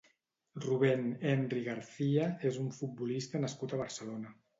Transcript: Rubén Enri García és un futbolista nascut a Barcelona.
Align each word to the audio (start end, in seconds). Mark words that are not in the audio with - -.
Rubén 0.61 1.03
Enri 1.31 1.61
García 1.67 2.23
és 2.53 2.57
un 2.63 2.71
futbolista 2.79 3.43
nascut 3.45 3.77
a 3.77 3.81
Barcelona. 3.83 4.33